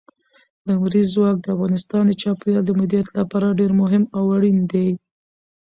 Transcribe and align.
لمریز 0.67 1.07
ځواک 1.15 1.37
د 1.41 1.47
افغانستان 1.55 2.03
د 2.07 2.11
چاپیریال 2.21 2.63
د 2.67 2.71
مدیریت 2.79 3.09
لپاره 3.19 3.55
ډېر 3.59 3.71
مهم 3.81 4.03
او 4.17 4.23
اړین 4.35 4.57
دي. 4.71 4.87